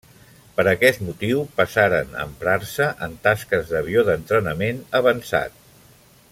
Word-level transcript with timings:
Per 0.59 0.63
aquest 0.69 1.03
motiu 1.09 1.43
passaren 1.59 2.17
a 2.17 2.23
emprar-se 2.29 2.89
en 3.09 3.15
tasques 3.29 3.71
d'avió 3.75 4.07
d'entrenament 4.09 4.85
avançat. 5.03 5.65